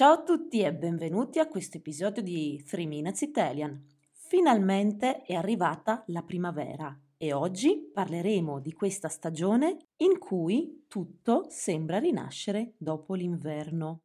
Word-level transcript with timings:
Ciao 0.00 0.12
a 0.12 0.22
tutti 0.22 0.60
e 0.60 0.72
benvenuti 0.72 1.40
a 1.40 1.46
questo 1.46 1.76
episodio 1.76 2.22
di 2.22 2.64
3 2.66 2.86
Minutes 2.86 3.20
Italian. 3.20 3.84
Finalmente 4.12 5.20
è 5.24 5.34
arrivata 5.34 6.04
la 6.06 6.22
primavera 6.22 6.98
e 7.18 7.34
oggi 7.34 7.90
parleremo 7.92 8.60
di 8.60 8.72
questa 8.72 9.08
stagione 9.08 9.76
in 9.96 10.18
cui 10.18 10.86
tutto 10.88 11.48
sembra 11.50 11.98
rinascere 11.98 12.72
dopo 12.78 13.12
l'inverno. 13.12 14.04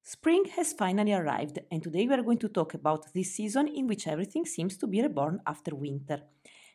Spring 0.00 0.46
has 0.56 0.74
finally 0.74 1.12
arrived 1.12 1.62
and 1.68 1.82
today 1.82 2.06
we 2.06 2.14
are 2.14 2.22
going 2.22 2.40
to 2.40 2.50
talk 2.50 2.72
about 2.72 3.10
this 3.10 3.34
season 3.34 3.66
in 3.66 3.84
which 3.84 4.06
everything 4.06 4.46
seems 4.46 4.78
to 4.78 4.88
be 4.88 5.02
reborn 5.02 5.38
after 5.42 5.74
winter. 5.74 6.26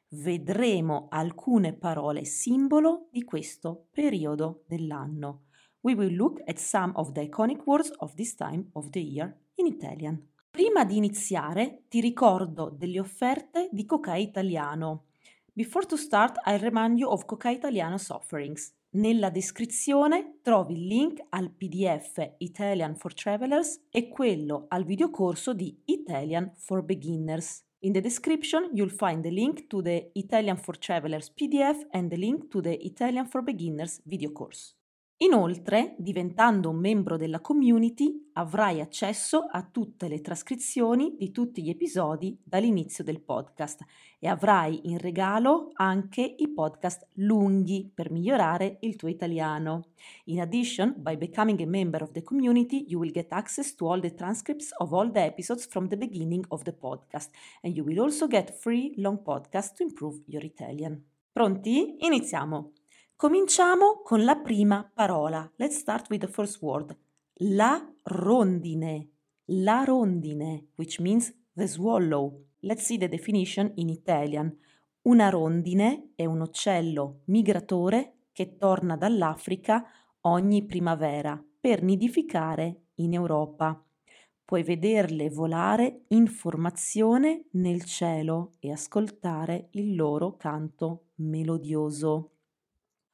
Vedremo 0.10 1.08
alcune 1.10 1.74
parole 1.74 2.24
simbolo 2.24 3.08
di 3.10 3.24
questo 3.24 3.88
periodo 3.90 4.64
dell'anno 4.68 5.46
we 5.84 5.96
will 5.96 6.12
look 6.12 6.40
at 6.48 6.60
some 6.60 6.94
of 6.96 7.14
the 7.14 7.22
iconic 7.22 7.66
words 7.66 7.92
of 8.00 8.16
this 8.16 8.36
time 8.36 8.70
of 8.74 8.90
the 8.92 9.02
year 9.02 9.36
in 9.56 9.68
Italian. 9.68 10.22
Prima 10.50 10.86
di 10.86 10.98
iniziare 10.98 11.84
ti 11.90 12.00
ricordo 12.00 12.70
delle 12.70 13.00
offerte 13.00 13.70
di 13.72 13.86
Coca 13.86 14.16
Italiano. 14.16 15.06
Before 15.52 15.86
to 15.86 15.98
start, 15.98 16.38
I 16.46 16.58
remind 16.58 17.00
you 17.00 17.10
of 17.10 17.26
Coca 17.26 17.50
Italiano's 17.50 18.10
offerings. 18.10 18.74
Nella 18.92 19.30
descrizione 19.30 20.40
trovi 20.42 20.74
il 20.74 20.88
link 20.88 21.20
al 21.30 21.52
PDF 21.52 22.36
Italian 22.38 22.96
for 22.96 23.14
Travelers 23.14 23.88
e 23.90 24.08
quello 24.08 24.66
al 24.70 24.86
videocorso 24.86 25.54
di 25.54 25.76
Italian 25.86 26.54
for 26.56 26.84
Beginners. 26.84 27.66
In 27.80 27.92
the 27.92 28.02
description 28.02 28.70
you'll 28.74 28.96
find 28.96 29.24
the 29.24 29.32
link 29.32 29.68
to 29.68 29.82
the 29.82 30.12
Italian 30.14 30.58
for 30.58 30.78
Travelers 30.78 31.32
PDF 31.34 31.88
and 31.92 32.10
the 32.10 32.18
link 32.18 32.48
to 32.50 32.62
the 32.62 32.78
Italian 32.86 33.28
for 33.28 33.42
Beginners 33.42 34.00
video 34.06 34.32
course. 34.32 34.76
Inoltre, 35.18 35.96
diventando 36.00 36.70
un 36.70 36.78
membro 36.78 37.18
della 37.18 37.40
community, 37.40 38.30
avrai 38.34 38.82
accesso 38.82 39.46
a 39.50 39.62
tutte 39.64 40.08
le 40.08 40.22
trascrizioni 40.22 41.16
di 41.18 41.32
tutti 41.32 41.62
gli 41.62 41.70
episodi 41.70 42.38
dall'inizio 42.44 43.04
del 43.04 43.22
podcast 43.22 43.86
e 44.20 44.28
avrai 44.28 44.90
in 44.90 44.98
regalo 44.98 45.70
anche 45.76 46.22
i 46.22 46.50
podcast 46.50 47.08
lunghi 47.14 47.90
per 47.94 48.12
migliorare 48.12 48.78
il 48.82 48.96
tuo 48.96 49.08
italiano. 49.08 49.92
In 50.26 50.42
addition, 50.42 50.96
by 50.98 51.16
becoming 51.16 51.62
a 51.62 51.68
member 51.68 52.02
of 52.02 52.12
the 52.12 52.24
community, 52.24 52.86
you 52.88 53.00
will 53.00 53.12
get 53.12 53.32
access 53.32 53.76
to 53.76 53.90
all 53.90 54.02
the 54.02 54.14
transcripts 54.16 54.72
of 54.80 54.92
all 54.94 55.12
the 55.12 55.24
episodes 55.24 55.68
from 55.68 55.88
the 55.88 55.98
beginning 55.98 56.44
of 56.50 56.64
the 56.64 56.74
podcast 56.74 57.30
and 57.62 57.76
you 57.76 57.86
will 57.86 58.00
also 58.00 58.28
get 58.28 58.52
free 58.60 58.94
long 58.98 59.22
podcasts 59.24 59.74
to 59.76 59.84
improve 59.84 60.22
your 60.26 60.44
Italian. 60.44 61.02
Pronti? 61.32 61.96
Iniziamo! 62.00 62.72
Cominciamo 63.16 64.02
con 64.04 64.26
la 64.26 64.36
prima 64.36 64.90
parola. 64.94 65.50
Let's 65.56 65.78
start 65.78 66.10
with 66.10 66.22
the 66.22 66.28
first 66.28 66.62
word. 66.62 66.98
La 67.36 67.82
rondine. 68.04 69.10
La 69.46 69.84
rondine, 69.86 70.72
which 70.76 71.00
means 71.00 71.34
the 71.54 71.68
swallow. 71.68 72.48
Let's 72.60 72.84
see 72.84 72.98
the 72.98 73.08
definition 73.08 73.72
in 73.76 73.88
Italian. 73.90 74.54
Una 75.04 75.30
rondine 75.30 76.12
è 76.16 76.26
un 76.26 76.42
uccello 76.42 77.22
migratore 77.26 78.28
che 78.34 78.58
torna 78.58 78.98
dall'Africa 78.98 79.86
ogni 80.22 80.66
primavera 80.66 81.42
per 81.60 81.82
nidificare 81.82 82.88
in 82.96 83.14
Europa. 83.14 83.82
Puoi 84.44 84.64
vederle 84.64 85.30
volare 85.30 86.04
in 86.10 86.28
formazione 86.28 87.46
nel 87.52 87.84
cielo 87.86 88.56
e 88.60 88.72
ascoltare 88.72 89.70
il 89.72 89.96
loro 89.96 90.36
canto 90.36 91.12
melodioso. 91.16 92.33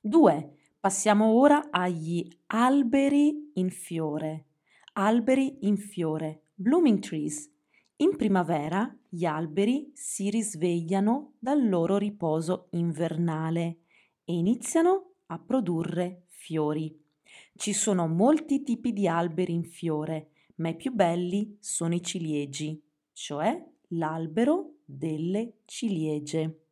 2. 0.02 0.56
Passiamo 0.80 1.34
ora 1.34 1.68
agli 1.72 2.26
alberi 2.48 3.52
in 3.56 3.70
fiore. 3.70 4.46
Alberi 4.94 5.58
in 5.68 5.76
fiore, 5.76 6.44
blooming 6.56 7.00
trees. 7.00 7.52
In 7.98 8.16
primavera 8.16 8.98
gli 9.10 9.26
alberi 9.26 9.92
si 9.94 10.30
risvegliano 10.30 11.34
dal 11.38 11.68
loro 11.68 11.98
riposo 11.98 12.68
invernale 12.72 13.80
e 14.24 14.34
iniziano 14.34 15.16
a 15.28 15.38
produrre 15.38 16.24
fiori. 16.28 16.98
Ci 17.56 17.74
sono 17.74 18.08
molti 18.08 18.64
tipi 18.64 18.94
di 18.94 19.06
alberi 19.06 19.52
in 19.52 19.66
fiore, 19.66 20.30
ma 20.56 20.70
i 20.70 20.78
più 20.78 20.94
belli 20.94 21.58
sono 21.60 21.94
i 21.94 22.02
ciliegi, 22.02 22.82
cioè 23.12 23.62
l'albero 23.90 24.76
delle 24.86 25.56
ciliegie. 25.66 26.69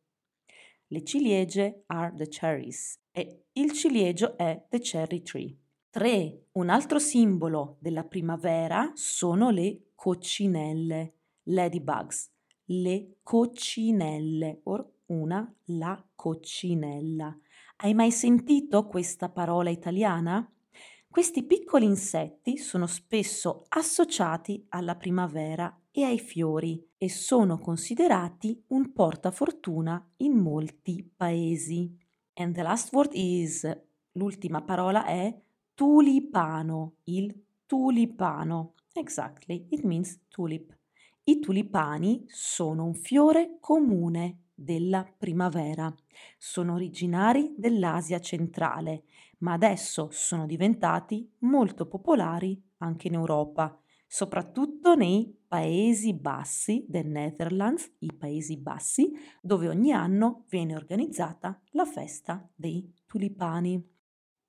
Le 0.90 1.02
ciliegie 1.04 1.82
are 1.88 2.14
the 2.16 2.26
cherries 2.28 2.98
e 3.12 3.44
il 3.52 3.72
ciliegio 3.72 4.38
è 4.38 4.64
the 4.70 4.78
cherry 4.78 5.20
tree. 5.20 5.54
3. 5.90 6.46
Un 6.52 6.70
altro 6.70 6.98
simbolo 6.98 7.76
della 7.78 8.04
primavera 8.04 8.92
sono 8.94 9.50
le 9.50 9.90
coccinelle, 9.94 11.12
ladybugs, 11.42 12.30
le 12.66 13.18
coccinelle, 13.22 14.60
or 14.64 14.90
una 15.06 15.54
la 15.66 16.02
coccinella. 16.14 17.38
Hai 17.76 17.92
mai 17.92 18.10
sentito 18.10 18.86
questa 18.86 19.28
parola 19.28 19.68
italiana? 19.68 20.50
Questi 21.06 21.42
piccoli 21.44 21.84
insetti 21.84 22.56
sono 22.56 22.86
spesso 22.86 23.66
associati 23.68 24.64
alla 24.70 24.96
primavera 24.96 25.82
e 25.90 26.04
ai 26.04 26.18
fiori 26.18 26.87
e 26.98 27.08
sono 27.08 27.58
considerati 27.58 28.60
un 28.68 28.92
portafortuna 28.92 30.04
in 30.16 30.32
molti 30.32 31.08
paesi. 31.16 31.96
And 32.34 32.54
the 32.54 32.62
last 32.62 32.92
word 32.92 33.12
is, 33.14 33.66
l'ultima 34.12 34.62
parola 34.62 35.06
è 35.06 35.34
tulipano, 35.74 36.96
il 37.04 37.32
tulipano. 37.66 38.74
Exactly, 38.92 39.66
it 39.70 39.82
means 39.84 40.20
tulip. 40.28 40.76
I 41.22 41.38
tulipani 41.38 42.24
sono 42.26 42.84
un 42.84 42.94
fiore 42.94 43.58
comune 43.60 44.46
della 44.52 45.06
primavera. 45.16 45.94
Sono 46.36 46.74
originari 46.74 47.54
dell'Asia 47.56 48.18
centrale, 48.18 49.04
ma 49.38 49.52
adesso 49.52 50.08
sono 50.10 50.46
diventati 50.46 51.30
molto 51.40 51.86
popolari 51.86 52.60
anche 52.78 53.06
in 53.06 53.14
Europa, 53.14 53.78
soprattutto 54.08 54.94
nei 54.94 55.36
Paesi 55.46 56.14
Bassi 56.14 56.84
del 56.88 57.06
Netherlands, 57.06 57.90
i 57.98 58.12
Paesi 58.12 58.56
Bassi, 58.56 59.12
dove 59.40 59.68
ogni 59.68 59.92
anno 59.92 60.44
viene 60.48 60.74
organizzata 60.74 61.60
la 61.72 61.84
festa 61.84 62.46
dei 62.54 62.90
tulipani. 63.06 63.74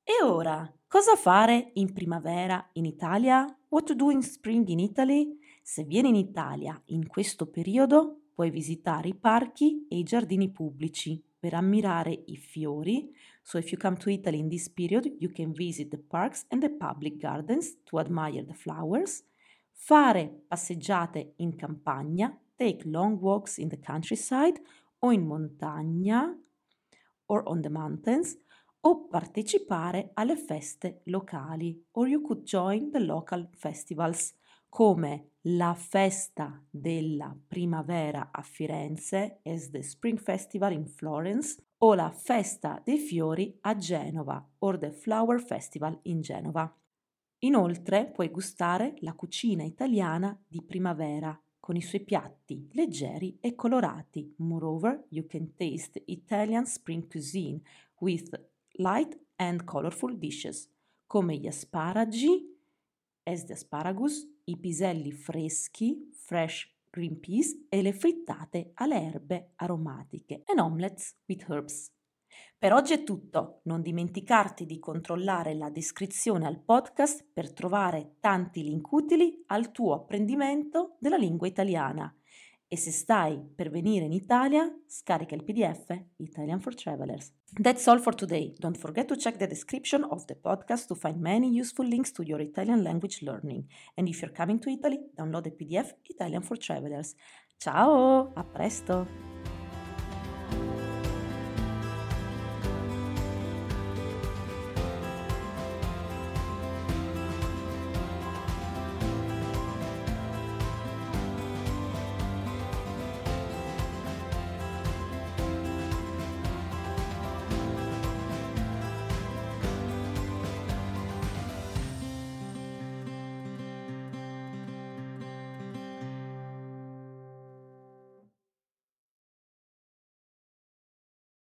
E 0.01 0.23
ora, 0.23 0.73
cosa 0.87 1.15
fare 1.15 1.71
in 1.73 1.93
primavera 1.93 2.69
in 2.73 2.85
Italia? 2.85 3.45
What 3.67 3.85
to 3.85 3.93
do 3.93 4.09
in 4.09 4.23
spring 4.23 4.67
in 4.69 4.79
Italy? 4.79 5.37
Se 5.61 5.83
vieni 5.83 6.09
in 6.09 6.15
Italia 6.15 6.81
in 6.85 7.05
questo 7.05 7.45
periodo, 7.45 8.21
puoi 8.33 8.49
visitare 8.49 9.09
i 9.09 9.15
parchi 9.15 9.85
e 9.89 9.97
i 9.97 10.03
giardini 10.03 10.49
pubblici 10.49 11.21
per 11.37 11.53
ammirare 11.53 12.23
i 12.27 12.37
fiori. 12.37 13.13
So 13.41 13.57
if 13.57 13.71
you 13.71 13.79
come 13.79 13.97
to 13.97 14.09
Italy 14.09 14.39
in 14.39 14.49
this 14.49 14.69
period, 14.69 15.05
you 15.19 15.31
can 15.31 15.51
visit 15.51 15.89
the 15.89 15.99
parks 15.99 16.45
and 16.49 16.61
the 16.61 16.71
public 16.71 17.17
gardens 17.17 17.77
to 17.83 17.99
admire 17.99 18.43
the 18.43 18.53
flowers 18.53 19.23
fare 19.81 20.43
passeggiate 20.47 21.33
in 21.37 21.55
campagna, 21.55 22.37
take 22.55 22.85
long 22.85 23.17
walks 23.19 23.57
in 23.57 23.69
the 23.69 23.79
countryside 23.79 24.61
o 24.99 25.11
in 25.11 25.25
montagna 25.25 26.37
or 27.27 27.43
on 27.45 27.61
the 27.61 27.69
mountains 27.69 28.37
o 28.81 29.07
partecipare 29.07 30.11
alle 30.13 30.35
feste 30.35 31.01
locali 31.05 31.85
or 31.91 32.07
you 32.07 32.21
could 32.21 32.43
join 32.43 32.91
the 32.91 32.99
local 32.99 33.47
festivals 33.53 34.33
come 34.69 35.31
la 35.43 35.73
festa 35.73 36.61
della 36.69 37.35
primavera 37.47 38.29
a 38.31 38.41
Firenze 38.41 39.39
as 39.43 39.69
the 39.69 39.81
Spring 39.81 40.19
Festival 40.19 40.73
in 40.73 40.85
Florence 40.85 41.63
o 41.79 41.93
la 41.93 42.11
festa 42.11 42.81
dei 42.83 42.97
fiori 42.97 43.57
a 43.61 43.75
Genova 43.75 44.45
or 44.59 44.77
the 44.77 44.91
Flower 44.91 45.41
Festival 45.41 45.97
in 46.03 46.21
Genova. 46.21 46.71
Inoltre 47.39 48.07
puoi 48.07 48.29
gustare 48.29 48.95
la 48.99 49.13
cucina 49.13 49.63
italiana 49.63 50.37
di 50.45 50.61
primavera 50.61 51.39
con 51.59 51.77
i 51.77 51.81
suoi 51.81 52.03
piatti 52.03 52.67
leggeri 52.73 53.37
e 53.39 53.55
colorati. 53.55 54.33
Moreover, 54.37 55.05
you 55.09 55.25
can 55.25 55.55
taste 55.55 56.01
Italian 56.07 56.65
spring 56.65 57.07
cuisine 57.07 57.61
with 57.99 58.29
light 58.73 59.17
and 59.37 59.63
colorful 59.63 60.17
dishes, 60.17 60.69
come 61.05 61.37
gli 61.37 61.47
asparagi, 61.47 62.57
as 63.23 63.45
the 63.45 63.53
asparagus, 63.53 64.27
i 64.45 64.57
piselli 64.57 65.11
freschi, 65.11 66.09
fresh 66.11 66.69
green 66.89 67.19
peas 67.19 67.55
e 67.69 67.81
le 67.81 67.93
frittate 67.93 68.71
alle 68.73 69.01
erbe 69.01 69.51
aromatiche, 69.55 70.41
and 70.47 70.59
omelets 70.59 71.15
with 71.27 71.47
herbs. 71.47 71.89
Per 72.57 72.73
oggi 72.73 72.93
è 72.93 73.03
tutto, 73.03 73.61
non 73.63 73.81
dimenticarti 73.81 74.65
di 74.65 74.79
controllare 74.79 75.53
la 75.53 75.69
descrizione 75.69 76.45
al 76.45 76.59
podcast 76.59 77.25
per 77.31 77.53
trovare 77.53 78.15
tanti 78.19 78.63
link 78.63 78.91
utili 78.91 79.43
al 79.47 79.71
tuo 79.71 79.93
apprendimento 79.93 80.97
della 80.99 81.17
lingua 81.17 81.47
italiana. 81.47 82.13
E 82.71 82.77
se 82.77 82.91
stai 82.91 83.41
per 83.55 83.71
venire 83.71 84.05
in 84.05 84.11
Italia, 84.11 84.71
scarica 84.85 85.33
il 85.33 85.43
PDF 85.43 86.03
Italian 86.17 86.59
for 86.59 86.75
Travelers. 86.75 87.33
That's 87.59 87.87
all 87.87 87.99
for 87.99 88.13
today. 88.13 88.53
Don't 88.59 88.77
forget 88.77 89.07
to 89.07 89.15
check 89.15 89.37
the 89.37 89.47
description 89.47 90.03
of 90.03 90.25
the 90.25 90.35
podcast 90.35 90.87
to 90.89 90.95
find 90.95 91.19
many 91.19 91.59
useful 91.59 91.87
links 91.87 92.11
to 92.11 92.21
your 92.21 92.39
Italian 92.41 92.83
language 92.83 93.23
learning. 93.23 93.65
And 93.95 94.07
if 94.07 94.21
you're 94.21 94.35
coming 94.35 94.59
to 94.59 94.69
Italy, 94.69 94.99
download 95.17 95.45
the 95.45 95.51
PDF 95.51 95.93
Italian 96.05 96.43
for 96.43 96.57
Travelers. 96.57 97.15
Ciao, 97.57 98.31
a 98.35 98.43
presto! 98.43 99.38